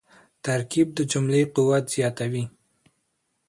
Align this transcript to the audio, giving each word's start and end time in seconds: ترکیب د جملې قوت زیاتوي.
ترکیب 0.45 0.87
د 0.97 0.99
جملې 1.11 1.41
قوت 1.55 1.85
زیاتوي. 1.95 2.45